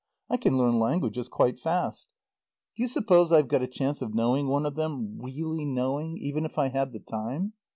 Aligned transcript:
I 0.31 0.37
can 0.37 0.57
learn 0.57 0.79
languages 0.79 1.27
quite 1.27 1.59
fast. 1.59 2.07
Do 2.75 2.81
you 2.81 2.89
suppose 2.89 3.31
I've 3.31 3.47
got 3.47 3.61
a 3.61 3.67
chance 3.67 4.01
of 4.01 4.15
knowing 4.15 4.47
one 4.47 4.65
of 4.65 4.73
them 4.73 5.19
really 5.21 5.63
knowing 5.63 6.17
even 6.17 6.43
if 6.43 6.57
I 6.57 6.69
had 6.69 6.91
the 6.91 6.99
time? 6.99 7.53